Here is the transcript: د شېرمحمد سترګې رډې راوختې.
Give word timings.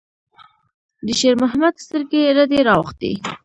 د 1.05 1.07
شېرمحمد 1.19 1.75
سترګې 1.85 2.21
رډې 2.37 2.59
راوختې. 2.69 3.11